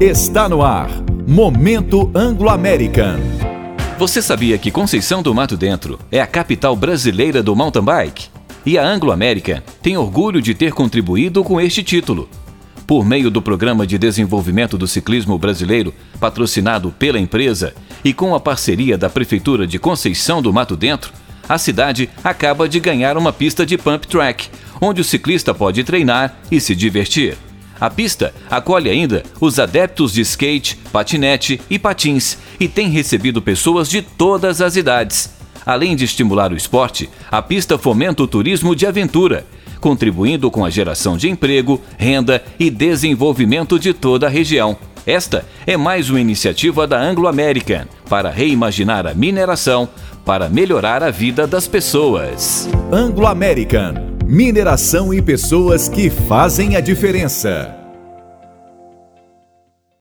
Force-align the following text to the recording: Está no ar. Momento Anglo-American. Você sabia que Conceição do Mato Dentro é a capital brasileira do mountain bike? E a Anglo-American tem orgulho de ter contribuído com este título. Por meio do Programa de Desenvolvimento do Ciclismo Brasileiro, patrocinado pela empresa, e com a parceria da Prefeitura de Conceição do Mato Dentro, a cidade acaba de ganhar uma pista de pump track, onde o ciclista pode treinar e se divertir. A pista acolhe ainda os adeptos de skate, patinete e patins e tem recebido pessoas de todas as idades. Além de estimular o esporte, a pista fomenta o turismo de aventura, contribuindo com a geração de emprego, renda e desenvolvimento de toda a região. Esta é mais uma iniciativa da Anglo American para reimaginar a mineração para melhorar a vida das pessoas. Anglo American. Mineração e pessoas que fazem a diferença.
Está 0.00 0.48
no 0.48 0.60
ar. 0.60 0.90
Momento 1.24 2.10
Anglo-American. 2.12 3.14
Você 3.96 4.20
sabia 4.20 4.58
que 4.58 4.72
Conceição 4.72 5.22
do 5.22 5.32
Mato 5.32 5.56
Dentro 5.56 6.00
é 6.10 6.20
a 6.20 6.26
capital 6.26 6.74
brasileira 6.74 7.44
do 7.44 7.54
mountain 7.54 7.84
bike? 7.84 8.26
E 8.66 8.76
a 8.76 8.84
Anglo-American 8.84 9.62
tem 9.80 9.96
orgulho 9.96 10.42
de 10.42 10.52
ter 10.52 10.72
contribuído 10.72 11.44
com 11.44 11.60
este 11.60 11.84
título. 11.84 12.28
Por 12.88 13.06
meio 13.06 13.30
do 13.30 13.40
Programa 13.40 13.86
de 13.86 13.96
Desenvolvimento 13.96 14.76
do 14.76 14.88
Ciclismo 14.88 15.38
Brasileiro, 15.38 15.94
patrocinado 16.18 16.90
pela 16.90 17.20
empresa, 17.20 17.72
e 18.04 18.12
com 18.12 18.34
a 18.34 18.40
parceria 18.40 18.98
da 18.98 19.08
Prefeitura 19.08 19.64
de 19.64 19.78
Conceição 19.78 20.42
do 20.42 20.52
Mato 20.52 20.76
Dentro, 20.76 21.12
a 21.48 21.56
cidade 21.56 22.10
acaba 22.24 22.68
de 22.68 22.80
ganhar 22.80 23.16
uma 23.16 23.32
pista 23.32 23.64
de 23.64 23.78
pump 23.78 24.08
track, 24.08 24.48
onde 24.80 25.00
o 25.00 25.04
ciclista 25.04 25.54
pode 25.54 25.84
treinar 25.84 26.36
e 26.50 26.60
se 26.60 26.74
divertir. 26.74 27.38
A 27.80 27.90
pista 27.90 28.34
acolhe 28.50 28.88
ainda 28.88 29.22
os 29.40 29.58
adeptos 29.58 30.12
de 30.12 30.20
skate, 30.20 30.78
patinete 30.92 31.60
e 31.68 31.78
patins 31.78 32.38
e 32.58 32.68
tem 32.68 32.88
recebido 32.88 33.42
pessoas 33.42 33.88
de 33.88 34.02
todas 34.02 34.60
as 34.60 34.76
idades. 34.76 35.34
Além 35.66 35.96
de 35.96 36.04
estimular 36.04 36.52
o 36.52 36.56
esporte, 36.56 37.08
a 37.30 37.40
pista 37.40 37.78
fomenta 37.78 38.22
o 38.22 38.28
turismo 38.28 38.76
de 38.76 38.86
aventura, 38.86 39.46
contribuindo 39.80 40.50
com 40.50 40.64
a 40.64 40.70
geração 40.70 41.16
de 41.16 41.28
emprego, 41.28 41.80
renda 41.98 42.42
e 42.58 42.70
desenvolvimento 42.70 43.78
de 43.78 43.92
toda 43.92 44.26
a 44.26 44.30
região. 44.30 44.76
Esta 45.06 45.44
é 45.66 45.76
mais 45.76 46.08
uma 46.08 46.20
iniciativa 46.20 46.86
da 46.86 47.00
Anglo 47.00 47.28
American 47.28 47.84
para 48.08 48.30
reimaginar 48.30 49.06
a 49.06 49.14
mineração 49.14 49.88
para 50.24 50.48
melhorar 50.48 51.02
a 51.02 51.10
vida 51.10 51.46
das 51.46 51.68
pessoas. 51.68 52.68
Anglo 52.90 53.26
American. 53.26 54.03
Mineração 54.26 55.12
e 55.12 55.20
pessoas 55.20 55.86
que 55.86 56.08
fazem 56.08 56.76
a 56.76 56.80
diferença. 56.80 57.83